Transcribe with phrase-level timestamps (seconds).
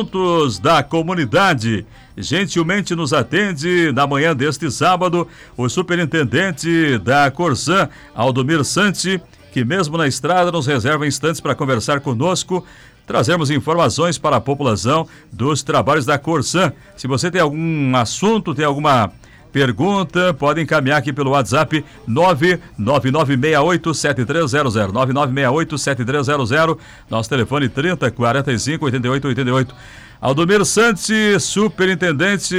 [0.00, 1.84] assuntos da comunidade.
[2.16, 9.20] Gentilmente nos atende na manhã deste sábado o superintendente da Corsan, Aldomir Santi,
[9.52, 12.64] que mesmo na estrada nos reserva instantes para conversar conosco
[13.06, 16.72] trazermos informações para a população dos trabalhos da Corsan.
[16.96, 19.12] Se você tem algum assunto, tem alguma
[19.52, 24.92] pergunta, pode encaminhar aqui pelo WhatsApp 999687300.
[24.92, 26.78] 99687300.
[27.10, 29.74] Nosso telefone 30 45 88 88.
[30.20, 32.54] Aldomiro Santos, superintendente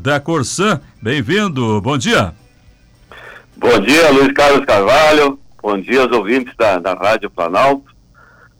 [0.00, 2.34] da Corsan, bem-vindo, bom dia.
[3.56, 7.86] Bom dia, Luiz Carlos Carvalho, bom dia aos ouvintes da, da Rádio Planalto,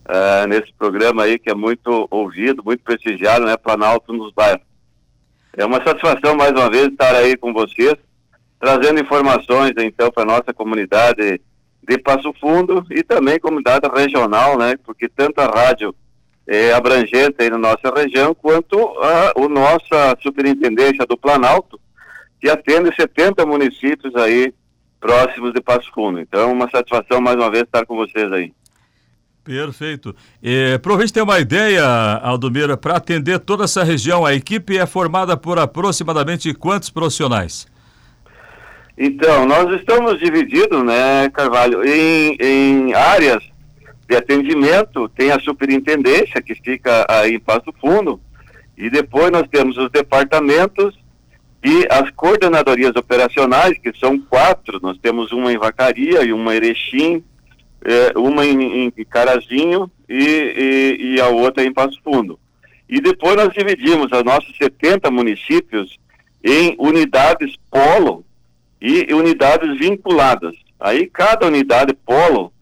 [0.08, 4.62] uh, nesse programa aí que é muito ouvido, muito prestigiado, né, Planalto nos bairros.
[5.54, 7.94] É uma satisfação mais uma vez estar aí com vocês,
[8.58, 11.40] trazendo informações então para nossa comunidade
[11.86, 14.76] de Passo Fundo e também comunidade regional, né?
[14.84, 15.94] Porque tanto a rádio
[16.46, 21.78] é abrangente aí na nossa região, quanto a o nossa superintendência do Planalto,
[22.40, 24.54] que atende 70 municípios aí
[24.98, 26.18] próximos de Passo Fundo.
[26.18, 28.52] Então, uma satisfação mais uma vez estar com vocês aí.
[29.44, 30.14] Perfeito.
[30.42, 31.84] É, gente ter uma ideia,
[32.22, 37.66] Aldomira, para atender toda essa região, a equipe é formada por aproximadamente quantos profissionais?
[38.96, 43.42] Então, nós estamos divididos, né, Carvalho, em, em áreas
[44.08, 48.20] de atendimento, tem a superintendência, que fica aí em Passo Fundo,
[48.76, 50.96] e depois nós temos os departamentos
[51.64, 56.56] e as coordenadorias operacionais, que são quatro, nós temos uma em Vacaria e uma em
[56.56, 57.24] Erechim,
[57.84, 62.38] é, uma em, em Carazinho e, e, e, a outra em Passo Fundo.
[62.88, 65.98] E depois nós dividimos os nossos 70 municípios
[66.44, 68.24] em unidades polo
[68.80, 70.54] e unidades vinculadas.
[70.78, 72.52] Aí cada unidade polo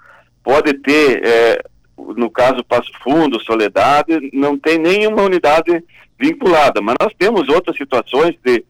[0.43, 1.63] pode ter, é,
[1.97, 5.83] no caso Passo Fundo, Soledade, não tem nenhuma unidade
[6.19, 8.65] vinculada, mas nós temos outras situações de,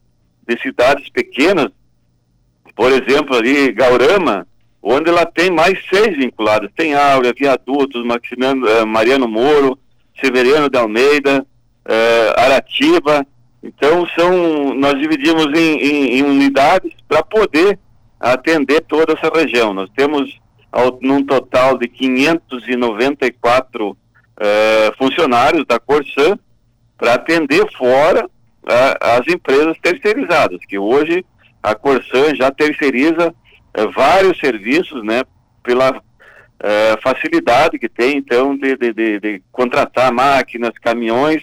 [0.46, 1.68] de cidades pequenas,
[2.76, 4.46] por exemplo ali Gaurama,
[4.82, 6.70] onde ela tem mais seis vinculados.
[6.74, 9.78] Tem Áurea, Viadutos, Maximiano, eh, Mariano Moro,
[10.20, 11.46] Severiano de Almeida,
[11.86, 13.26] eh, Aratiba.
[13.62, 17.78] Então, são, nós dividimos em, em, em unidades para poder
[18.19, 19.74] atender toda essa região.
[19.74, 20.40] Nós temos
[20.72, 23.94] ao, num total de 594
[24.40, 26.38] eh, funcionários da Corsan
[26.96, 28.26] para atender fora
[29.00, 31.24] as empresas terceirizadas, que hoje
[31.62, 33.34] a Corsan já terceiriza
[33.94, 35.22] vários serviços, né,
[35.62, 36.03] pela
[36.62, 41.42] é, facilidade que tem, então, de, de, de, de, contratar máquinas, caminhões,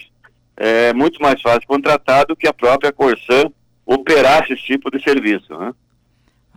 [0.56, 3.50] é muito mais fácil contratar do que a própria Corsan
[3.86, 5.72] operar esse tipo de serviço, né?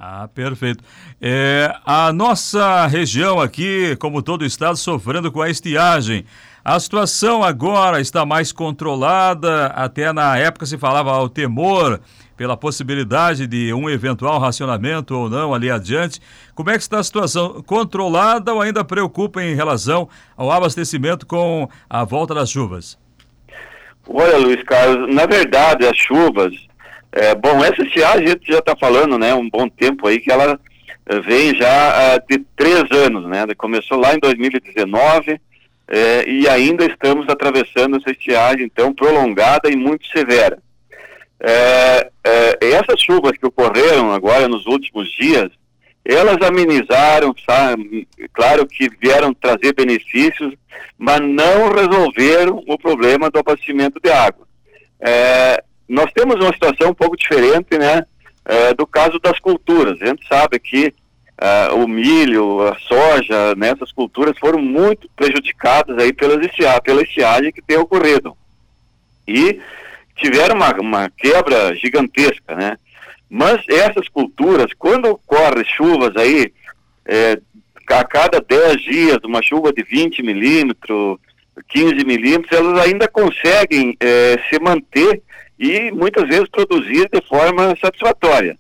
[0.04, 0.84] Ah, perfeito.
[1.22, 6.26] É, a nossa região aqui, como todo o estado, sofrendo com a estiagem.
[6.66, 12.02] A situação agora está mais controlada, até na época se falava ao temor
[12.36, 16.20] pela possibilidade de um eventual racionamento ou não ali adiante.
[16.56, 17.62] Como é que está a situação?
[17.62, 22.98] Controlada ou ainda preocupa em relação ao abastecimento com a volta das chuvas?
[24.10, 26.71] Olha, Luiz Carlos, na verdade, as chuvas,
[27.12, 30.32] é, bom, essa estiagem a gente já está falando, né, um bom tempo aí, que
[30.32, 30.58] ela
[31.08, 35.40] eh, vem já uh, de três anos, né, começou lá em 2019
[35.90, 40.58] é, e ainda estamos atravessando essa estiagem, então, prolongada e muito severa.
[41.38, 45.50] É, é, essas chuvas que ocorreram agora nos últimos dias,
[46.06, 48.08] elas amenizaram, sabe?
[48.34, 50.54] claro que vieram trazer benefícios,
[50.98, 54.48] mas não resolveram o problema do abastecimento de água.
[55.92, 58.06] Nós temos uma situação um pouco diferente, né,
[58.46, 60.02] é, do caso das culturas.
[60.02, 60.94] A gente sabe que
[61.38, 67.02] é, o milho, a soja, né, essas culturas foram muito prejudicadas aí pela estiagem, pela
[67.02, 68.38] estiagem que tem ocorrido.
[69.28, 69.60] E
[70.16, 72.78] tiveram uma, uma quebra gigantesca, né?
[73.30, 76.54] Mas essas culturas, quando ocorrem chuvas aí,
[77.06, 77.40] é,
[77.90, 81.18] a cada 10 dias, uma chuva de 20 milímetros,
[81.70, 85.22] 15 milímetros, elas ainda conseguem é, se manter
[85.62, 88.58] e muitas vezes produzir de forma satisfatória.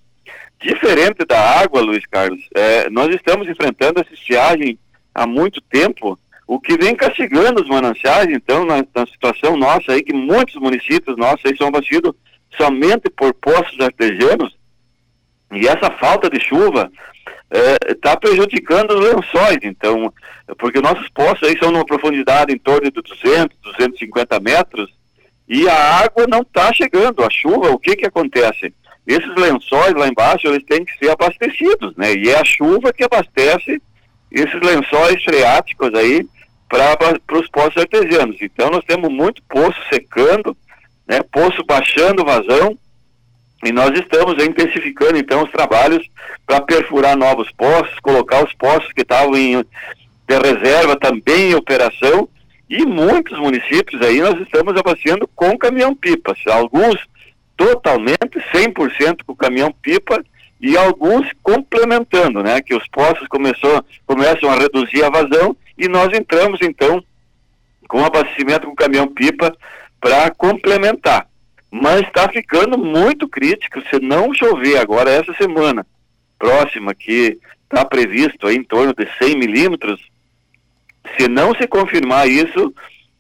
[0.61, 4.77] Diferente da água, Luiz Carlos, é, nós estamos enfrentando essa estiagem
[5.13, 10.03] há muito tempo o que vem castigando os mananciais, então, na, na, situação nossa aí,
[10.03, 12.13] que muitos municípios nossos aí são abastecidos
[12.55, 14.55] somente por poços artesianos,
[15.51, 16.91] e essa falta de chuva
[17.89, 20.13] está é, prejudicando os lençóis, então,
[20.59, 25.00] porque nossos poços aí são numa profundidade em torno de 200, 250 metros,
[25.51, 28.73] e a água não está chegando, a chuva, o que que acontece?
[29.05, 33.03] Esses lençóis lá embaixo, eles têm que ser abastecidos, né, e é a chuva que
[33.03, 33.81] abastece
[34.31, 36.25] esses lençóis freáticos aí,
[36.69, 38.37] para os poços artesianos.
[38.41, 40.55] Então nós temos muito poço secando,
[41.05, 42.77] né, poço baixando vazão,
[43.65, 46.09] e nós estamos intensificando então os trabalhos
[46.47, 52.29] para perfurar novos poços, colocar os poços que estavam em de reserva também em operação,
[52.71, 56.95] e muitos municípios aí nós estamos abasteando com caminhão-pipa, alguns
[57.57, 60.23] totalmente 100% com caminhão-pipa
[60.61, 66.17] e alguns complementando, né, que os poços começou, começam a reduzir a vazão e nós
[66.17, 67.03] entramos então
[67.89, 69.53] com abastecimento com caminhão-pipa
[69.99, 71.27] para complementar.
[71.69, 75.85] Mas está ficando muito crítico se não chover agora essa semana
[76.39, 79.99] próxima, que está previsto aí em torno de 100 milímetros,
[81.17, 82.73] se não se confirmar isso,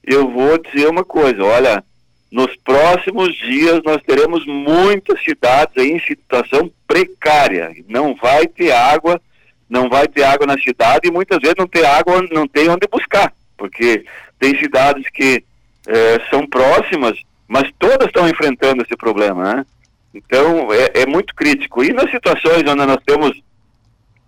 [0.03, 1.83] eu vou dizer uma coisa, olha,
[2.31, 7.75] nos próximos dias nós teremos muitas cidades em situação precária.
[7.87, 9.21] Não vai ter água,
[9.69, 12.87] não vai ter água na cidade e muitas vezes não tem água, não tem onde
[12.87, 14.05] buscar, porque
[14.39, 15.43] tem cidades que
[15.87, 19.65] é, são próximas, mas todas estão enfrentando esse problema, né?
[20.13, 21.83] Então é, é muito crítico.
[21.83, 23.41] E nas situações onde nós temos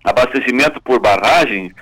[0.03, 1.73] abastecimento por barragem,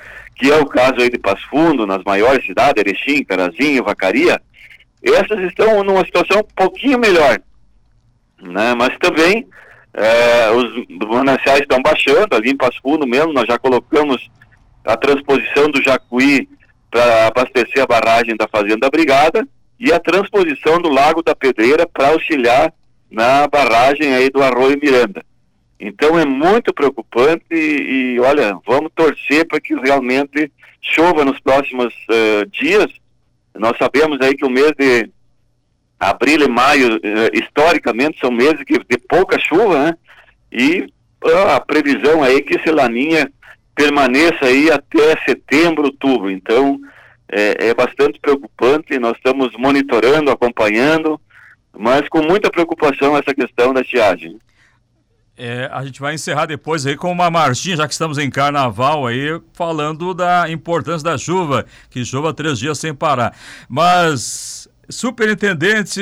[0.41, 4.41] que é o caso aí de Passo Fundo, nas maiores cidades, Erechim, Carazinho, Vacaria,
[5.03, 7.39] essas estão numa situação um pouquinho melhor,
[8.41, 8.73] né?
[8.75, 9.47] Mas também
[9.93, 14.31] é, os mananciais estão baixando, ali em Passo Fundo mesmo, nós já colocamos
[14.83, 16.49] a transposição do Jacuí
[16.89, 19.47] para abastecer a barragem da Fazenda Brigada
[19.79, 22.73] e a transposição do Lago da Pedreira para auxiliar
[23.11, 25.23] na barragem aí do Arroio Miranda.
[25.81, 31.93] Então é muito preocupante e, e olha, vamos torcer para que realmente chova nos próximos
[32.09, 32.91] uh, dias
[33.57, 35.09] nós sabemos aí que o mês de
[35.99, 39.97] abril e maio, eh, historicamente, são meses que, de pouca chuva, né?
[40.51, 40.87] E
[41.47, 43.31] a previsão aí é que esse laninha
[43.75, 46.31] permaneça aí até setembro, outubro.
[46.31, 46.79] Então,
[47.29, 48.97] é, é bastante preocupante.
[48.97, 51.21] Nós estamos monitorando, acompanhando,
[51.77, 54.39] mas com muita preocupação essa questão da estiagem.
[55.37, 59.07] É, a gente vai encerrar depois aí com uma marchinha, já que estamos em carnaval
[59.07, 63.35] aí, falando da importância da chuva, que chova três dias sem parar.
[63.67, 66.01] Mas Superintendente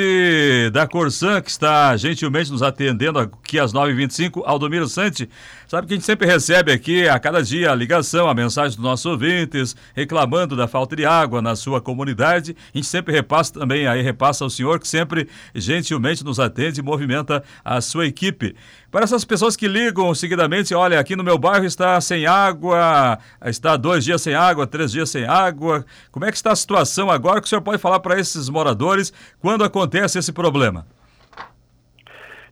[0.73, 5.29] da Corsan, que está gentilmente nos atendendo aqui às 9h25, Aldomiro Santi.
[5.69, 8.83] Sabe que a gente sempre recebe aqui a cada dia a ligação, a mensagem dos
[8.83, 12.57] nossos ouvintes, reclamando da falta de água na sua comunidade.
[12.73, 16.83] A gente sempre repassa também, aí repassa ao senhor, que sempre gentilmente nos atende e
[16.83, 18.55] movimenta a sua equipe.
[18.89, 23.77] Para essas pessoas que ligam seguidamente, olha, aqui no meu bairro está sem água, está
[23.77, 25.85] dois dias sem água, três dias sem água.
[26.11, 29.13] Como é que está a situação agora que o senhor pode falar para esses moradores
[29.39, 30.87] quando acontece esse problema?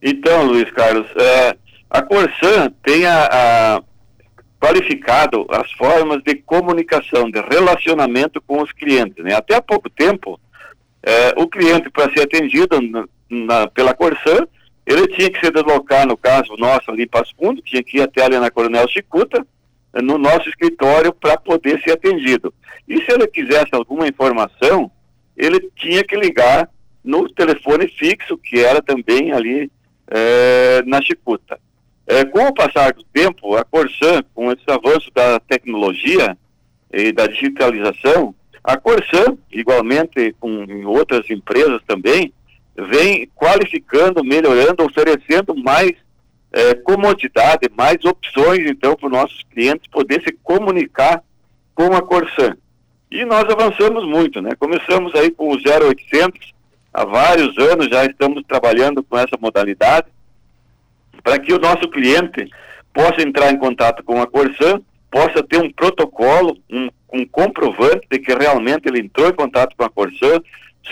[0.03, 1.57] Então, Luiz Carlos, é,
[1.89, 3.81] a Corsan tem a,
[4.59, 9.23] qualificado as formas de comunicação, de relacionamento com os clientes.
[9.23, 9.33] Né?
[9.33, 10.39] Até há pouco tempo,
[11.03, 14.47] é, o cliente, para ser atendido na, na, pela Corsan,
[14.85, 18.01] ele tinha que se deslocar, no caso nosso ali em Passo Fundo, tinha que ir
[18.01, 19.45] até ali na Coronel Chicuta,
[20.01, 22.53] no nosso escritório para poder ser atendido.
[22.87, 24.89] E se ele quisesse alguma informação,
[25.35, 26.69] ele tinha que ligar
[27.03, 29.69] no telefone fixo, que era também ali
[30.09, 31.59] é, na Chicuta.
[32.07, 36.37] É, com o passar do tempo, a Corsan, com esse avanço da tecnologia
[36.91, 38.33] e da digitalização,
[38.63, 42.31] a Corsan, igualmente com outras empresas também,
[42.77, 45.91] vem qualificando, melhorando, oferecendo mais
[46.53, 51.21] é, comodidade, mais opções, então, para os nossos clientes poder se comunicar
[51.75, 52.55] com a Corsan.
[53.11, 54.51] E nós avançamos muito, né?
[54.57, 56.53] Começamos aí com o 0800,
[56.93, 60.07] há vários anos já estamos trabalhando com essa modalidade,
[61.27, 62.49] para que o nosso cliente
[62.93, 64.81] possa entrar em contato com a Corsan,
[65.11, 69.83] possa ter um protocolo, um, um comprovante de que realmente ele entrou em contato com
[69.83, 70.39] a Corsan,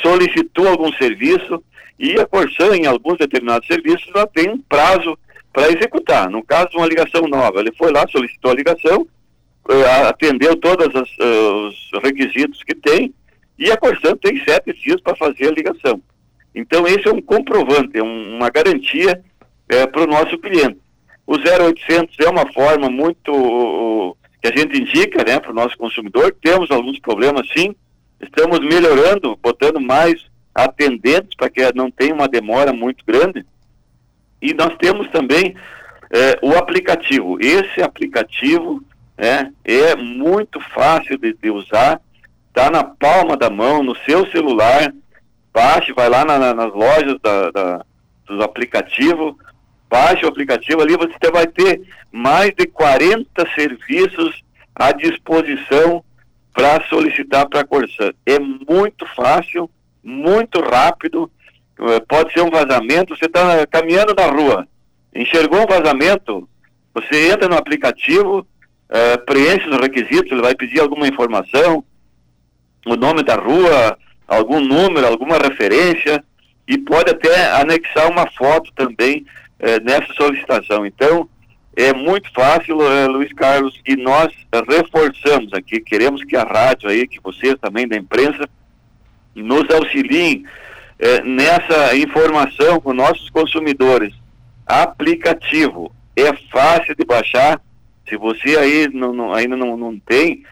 [0.01, 1.63] solicitou algum serviço,
[1.98, 5.18] e a Corsan, em alguns determinados serviços, ela tem um prazo
[5.54, 6.30] para executar.
[6.30, 9.08] No caso de uma ligação nova, ele foi lá, solicitou a ligação,
[9.70, 13.13] uh, atendeu todos uh, os requisitos que tem,
[13.58, 16.01] e a Corsan tem sete dias para fazer a ligação.
[16.54, 19.24] Então, esse é um comprovante, é um, uma garantia
[19.69, 20.79] é, para o nosso cliente.
[21.25, 26.36] O 0800 é uma forma muito que a gente indica né, para o nosso consumidor.
[26.41, 27.75] Temos alguns problemas, sim.
[28.22, 33.45] Estamos melhorando, botando mais atendentes para que não tenha uma demora muito grande.
[34.41, 35.55] E nós temos também
[36.12, 37.38] é, o aplicativo.
[37.41, 38.84] Esse aplicativo
[39.17, 42.00] é, é muito fácil de, de usar,
[42.48, 44.93] está na palma da mão, no seu celular.
[45.51, 47.86] Baixe, vai lá na, nas lojas da, da,
[48.27, 49.36] dos aplicativos,
[49.89, 54.44] baixe o aplicativo ali, você vai ter mais de 40 serviços
[54.75, 56.04] à disposição
[56.54, 58.12] para solicitar para a Corsã.
[58.25, 59.70] É muito fácil,
[60.04, 61.30] muito rápido,
[61.80, 64.68] eh, pode ser um vazamento, você está caminhando na rua,
[65.13, 66.48] enxergou um vazamento,
[66.94, 68.48] você entra no aplicativo,
[68.89, 71.84] é, preenche os requisitos, ele vai pedir alguma informação,
[72.86, 76.24] o nome da rua, algum número, alguma referência,
[76.68, 79.25] e pode até anexar uma foto também
[79.60, 80.86] é, nessa solicitação.
[80.86, 81.30] Então,
[81.76, 84.34] é muito fácil, é, Luiz Carlos, e nós
[84.68, 88.48] reforçamos aqui, queremos que a rádio aí, que vocês também da imprensa,
[89.36, 90.46] nos auxiliem
[90.98, 94.14] é, nessa informação com nossos consumidores.
[94.66, 97.62] Aplicativo é fácil de baixar.
[98.08, 100.44] Se você aí não, não, ainda não, não tem,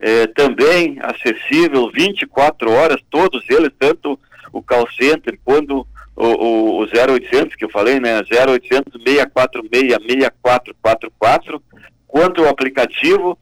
[0.00, 4.18] é, também acessível 24 horas, todos eles, tanto
[4.52, 5.86] o call center quanto
[6.16, 11.62] o, o, o 0800 que eu falei, né, 0800 646 6444,
[12.06, 13.38] quanto o aplicativo,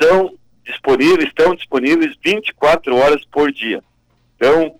[0.00, 3.82] são disponíveis, estão disponíveis 24 horas por dia.
[4.36, 4.74] Então,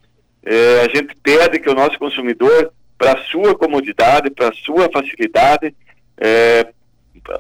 [0.45, 5.75] é, a gente pede que o nosso consumidor, para sua comodidade, para sua facilidade,
[6.19, 6.69] é,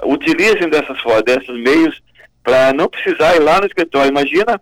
[0.05, 2.03] utilizem dessas desses meios
[2.43, 4.11] para não precisar ir lá no escritório.
[4.11, 4.61] Imagina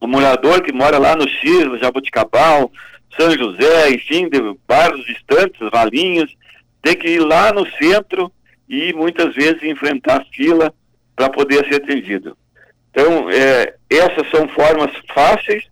[0.00, 2.70] o morador que mora lá no X, Jabuticabal,
[3.16, 6.34] São José, enfim, de bairros distantes, Valinhos,
[6.82, 8.30] tem que ir lá no centro
[8.68, 10.74] e muitas vezes enfrentar fila
[11.14, 12.36] para poder ser atendido.
[12.90, 15.64] Então, é, essas são formas fáceis.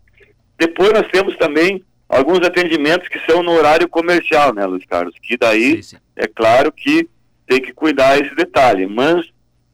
[0.58, 5.14] Depois nós temos também alguns atendimentos que são no horário comercial, né, Luiz Carlos?
[5.22, 6.02] Que daí, sim, sim.
[6.16, 7.08] é claro que
[7.46, 8.86] tem que cuidar esse detalhe.
[8.86, 9.26] Mas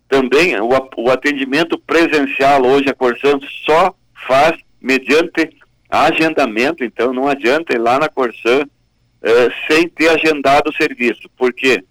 [0.08, 3.94] também o, o atendimento presencial hoje a Corsan só
[4.26, 5.50] faz mediante
[5.88, 8.64] agendamento, então não adianta ir lá na Corsan
[9.22, 11.82] é, sem ter agendado o serviço, porque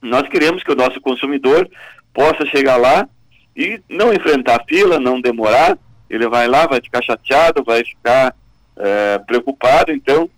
[0.00, 1.68] nós queremos que o nosso consumidor
[2.12, 3.08] possa chegar lá
[3.56, 5.78] e não enfrentar fila, não demorar,
[6.08, 8.34] ele vai lá, vai ficar chateado, vai ficar
[8.76, 10.30] é, preocupado, então,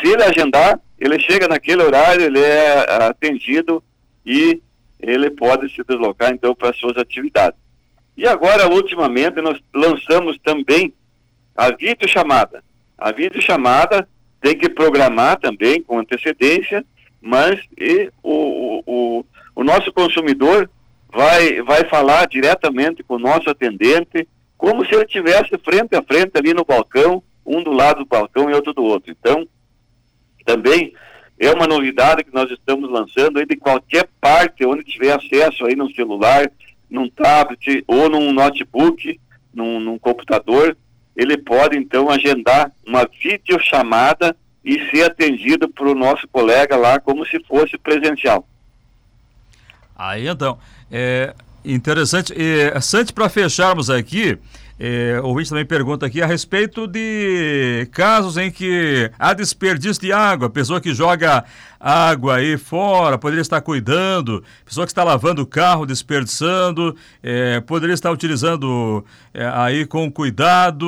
[0.00, 3.82] se ele agendar, ele chega naquele horário, ele é atendido
[4.24, 4.60] e
[5.02, 7.58] ele pode se deslocar, então, para suas atividades.
[8.16, 10.94] E agora, ultimamente, nós lançamos também
[11.56, 12.62] a videochamada.
[12.96, 14.08] A videochamada
[14.40, 16.84] tem que programar também com antecedência,
[17.20, 20.70] mas e o, o, o nosso consumidor
[21.12, 26.32] vai, vai falar diretamente com o nosso atendente, como se ele estivesse frente a frente
[26.36, 29.10] ali no balcão, um do lado do balcão e outro do outro.
[29.10, 29.46] Então,
[30.44, 30.94] também
[31.42, 35.74] é uma novidade que nós estamos lançando aí de qualquer parte onde tiver acesso aí
[35.74, 36.48] no celular,
[36.88, 39.18] num tablet ou num notebook,
[39.52, 40.76] num, num computador,
[41.16, 47.26] ele pode então agendar uma videochamada e ser atendido por o nosso colega lá como
[47.26, 48.46] se fosse presencial.
[49.96, 50.56] Aí então,
[50.92, 51.34] é
[51.64, 52.32] interessante.
[52.80, 54.38] Sante, para fecharmos aqui,
[54.84, 60.12] é, o ouvinte também pergunta aqui a respeito de casos em que há desperdício de
[60.12, 61.44] água, pessoa que joga
[61.78, 67.94] água aí fora, poderia estar cuidando, pessoa que está lavando o carro, desperdiçando, é, poderia
[67.94, 70.84] estar utilizando é, aí com cuidado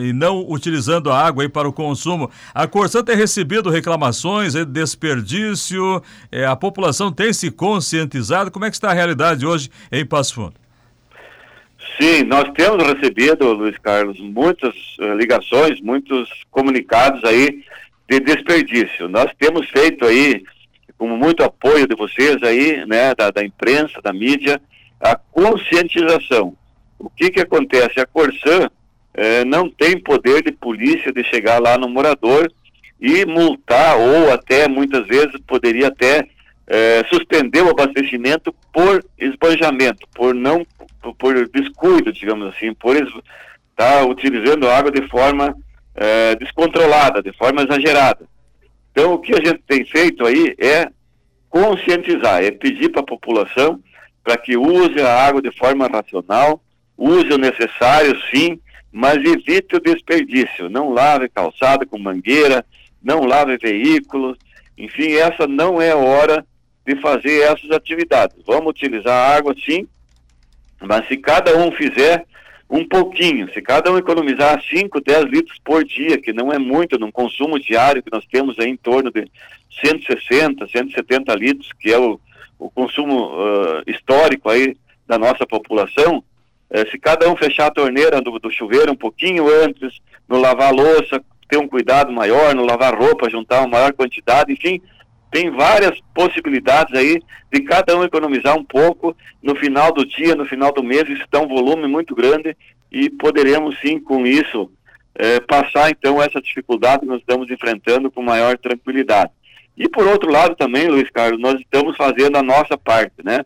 [0.00, 2.30] e não utilizando a água aí para o consumo.
[2.54, 6.00] A Corsan tem recebido reclamações de desperdício,
[6.30, 8.52] é, a população tem se conscientizado.
[8.52, 10.63] Como é que está a realidade hoje em Passo Fundo?
[12.00, 17.62] Sim, nós temos recebido, Luiz Carlos, muitas uh, ligações, muitos comunicados aí
[18.08, 19.08] de desperdício.
[19.08, 20.42] Nós temos feito aí,
[20.98, 24.60] com muito apoio de vocês aí, né, da, da imprensa, da mídia,
[25.00, 26.56] a conscientização.
[26.98, 28.00] O que que acontece?
[28.00, 28.68] A Corsan
[29.14, 32.50] eh, não tem poder de polícia de chegar lá no morador
[33.00, 36.26] e multar, ou até, muitas vezes, poderia até
[36.66, 40.64] eh, suspender o abastecimento por esbanjamento, por não
[41.18, 43.12] por descuido, digamos assim, por estar
[43.76, 45.54] tá utilizando a água de forma
[45.94, 48.26] é, descontrolada, de forma exagerada.
[48.90, 50.88] Então, o que a gente tem feito aí é
[51.50, 53.80] conscientizar, é pedir para a população
[54.22, 56.62] para que use a água de forma racional,
[56.96, 58.58] use o necessário, sim,
[58.90, 60.70] mas evite o desperdício.
[60.70, 62.64] Não lave calçada com mangueira,
[63.02, 64.38] não lave veículos,
[64.78, 66.44] enfim, essa não é hora
[66.86, 68.36] de fazer essas atividades.
[68.46, 69.86] Vamos utilizar a água, sim,
[70.80, 72.26] Mas se cada um fizer
[72.68, 76.98] um pouquinho, se cada um economizar 5, 10 litros por dia, que não é muito
[76.98, 79.30] num consumo diário que nós temos aí em torno de
[79.84, 82.18] 160, 170 litros, que é o,
[82.58, 84.76] o consumo uh, histórico aí
[85.06, 86.18] da nossa população,
[86.70, 90.72] uh, se cada um fechar a torneira do, do chuveiro um pouquinho antes, no lavar
[90.72, 94.80] louça, ter um cuidado maior, no lavar roupa, juntar uma maior quantidade, enfim,
[95.34, 97.20] tem várias possibilidades aí
[97.52, 101.24] de cada um economizar um pouco no final do dia, no final do mês, isso
[101.28, 102.56] dá um volume muito grande
[102.88, 104.70] e poderemos sim com isso
[105.16, 109.32] eh, passar então essa dificuldade que nós estamos enfrentando com maior tranquilidade.
[109.76, 113.40] E por outro lado também, Luiz Carlos, nós estamos fazendo a nossa parte, né?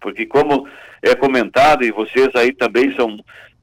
[0.00, 0.66] Porque como
[1.02, 3.14] é comentado, e vocês aí também são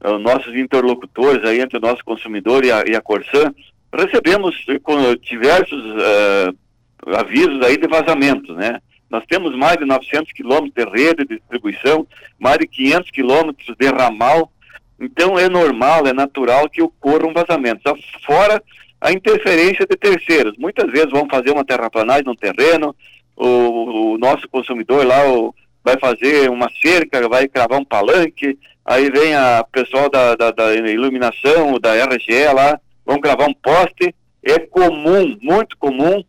[0.04, 3.52] uh, nossos interlocutores aí entre o nosso consumidor e a, a Corsan,
[3.92, 4.54] recebemos
[4.84, 6.65] com diversos uh,
[7.14, 8.80] avisos aí de vazamentos, né?
[9.08, 12.06] Nós temos mais de 900 quilômetros de rede de distribuição,
[12.38, 14.50] mais de 500 quilômetros de ramal,
[14.98, 17.82] então é normal, é natural que ocorram vazamentos.
[18.24, 18.62] Fora
[19.00, 20.56] a interferência de terceiros.
[20.58, 22.94] Muitas vezes vão fazer uma terraplanagem no terreno,
[23.36, 29.10] o, o nosso consumidor lá o, vai fazer uma cerca, vai cravar um palanque, aí
[29.10, 34.14] vem a pessoal da, da, da iluminação, da RGE lá, vão gravar um poste.
[34.42, 36.24] É comum, muito comum,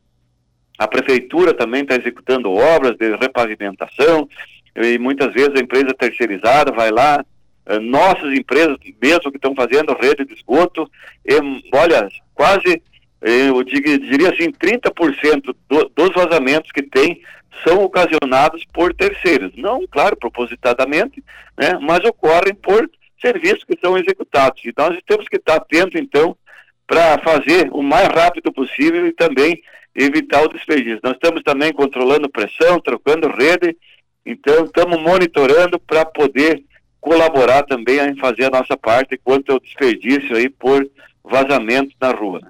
[0.78, 4.28] a prefeitura também está executando obras de repavimentação,
[4.76, 7.26] e muitas vezes a empresa terceirizada vai lá,
[7.66, 10.90] eh, nossas empresas mesmo que estão fazendo rede de esgoto,
[11.26, 11.34] e,
[11.74, 12.82] olha, quase,
[13.22, 17.22] eh, eu diria assim, 30% do, dos vazamentos que tem
[17.66, 19.52] são ocasionados por terceiros.
[19.56, 21.24] Não, claro, propositadamente,
[21.58, 22.88] né, mas ocorrem por
[23.20, 24.62] serviços que são executados.
[24.64, 26.38] Então, nós temos que estar atentos, então,
[26.86, 29.62] para fazer o mais rápido possível e também
[29.98, 31.00] evitar o desperdício.
[31.04, 33.76] Nós estamos também controlando pressão, trocando rede,
[34.24, 36.64] então estamos monitorando para poder
[37.02, 40.88] colaborar também em fazer a nossa parte quanto ao desperdício aí por
[41.24, 42.42] vazamento na rua.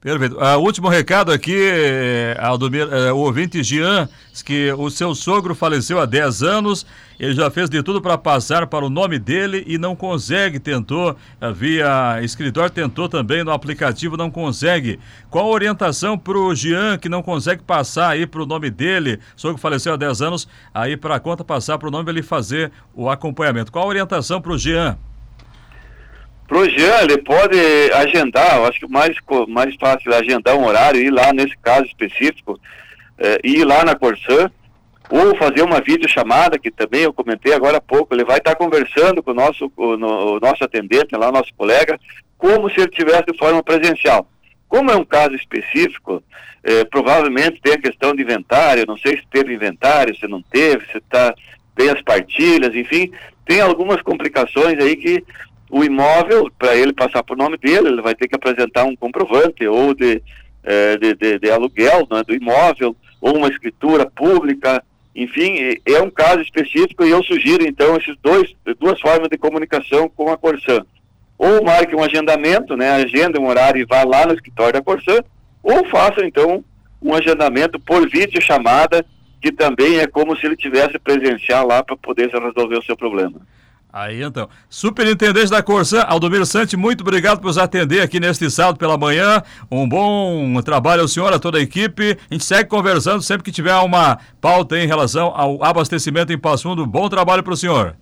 [0.00, 0.38] Perfeito.
[0.38, 4.08] Uh, último recado aqui, eh, Aldomir, uh, o ouvinte Jean,
[4.46, 6.86] que o seu sogro faleceu há 10 anos,
[7.18, 11.10] ele já fez de tudo para passar para o nome dele e não consegue, tentou
[11.10, 14.98] uh, via escritório, tentou também no aplicativo, não consegue.
[15.28, 19.20] Qual a orientação para o Jean que não consegue passar aí para o nome dele,
[19.36, 22.72] sogro faleceu há 10 anos, aí para a conta passar para o nome ele fazer
[22.94, 23.70] o acompanhamento?
[23.70, 24.96] Qual a orientação para o Jean?
[26.50, 27.56] Pro Jean, ele pode
[27.94, 32.58] agendar, eu acho que mais, mais fácil agendar um horário, ir lá nesse caso específico,
[33.16, 34.50] é, ir lá na Corsã,
[35.08, 39.22] ou fazer uma videochamada, que também eu comentei agora há pouco, ele vai estar conversando
[39.22, 41.96] com o nosso, o, no, o nosso atendente, lá, nosso colega,
[42.36, 44.26] como se ele tivesse de forma presencial.
[44.68, 46.20] Como é um caso específico,
[46.64, 50.84] é, provavelmente tem a questão de inventário, não sei se teve inventário, se não teve,
[50.90, 51.32] se tá,
[51.76, 53.12] tem as partilhas, enfim,
[53.46, 55.24] tem algumas complicações aí que
[55.70, 59.66] o imóvel, para ele passar por nome dele, ele vai ter que apresentar um comprovante
[59.66, 60.20] ou de,
[60.64, 64.82] é, de, de, de, aluguel né, do imóvel, ou uma escritura pública,
[65.14, 70.08] enfim, é um caso específico e eu sugiro então esses dois duas formas de comunicação
[70.08, 70.84] com a Corsan.
[71.38, 75.20] Ou marque um agendamento, né, agenda um horário e vá lá no escritório da Corsan,
[75.62, 76.64] ou faça então
[77.00, 79.04] um agendamento por vídeo chamada,
[79.40, 83.40] que também é como se ele tivesse presencial lá para poder resolver o seu problema.
[83.92, 88.78] Aí então, Superintendente da Corsã, Aldomiro Sante, muito obrigado por nos atender aqui neste sábado
[88.78, 89.42] pela manhã.
[89.70, 92.16] Um bom trabalho ao senhor, a toda a equipe.
[92.30, 96.64] A gente segue conversando sempre que tiver uma pauta em relação ao abastecimento em Passo
[96.64, 96.86] Fundo.
[96.86, 97.96] Bom trabalho para o senhor.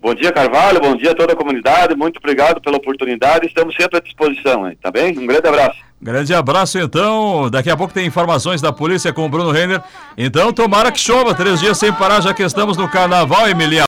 [0.00, 0.80] Bom dia, Carvalho.
[0.80, 1.96] Bom dia a toda a comunidade.
[1.96, 3.46] Muito obrigado pela oportunidade.
[3.46, 4.76] Estamos sempre à disposição, hein?
[4.80, 5.18] tá bem?
[5.18, 5.78] Um grande abraço.
[6.04, 7.48] Grande abraço, então.
[7.48, 9.80] Daqui a pouco tem informações da polícia com o Bruno Renner.
[10.18, 11.34] Então, tomara que chova.
[11.34, 13.82] Três dias sem parar, já que estamos no carnaval, Emiliano.